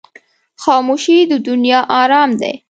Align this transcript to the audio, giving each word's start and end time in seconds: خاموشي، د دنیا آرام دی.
خاموشي، 0.63 1.17
د 1.31 1.33
دنیا 1.47 1.79
آرام 2.01 2.29
دی. 2.41 2.53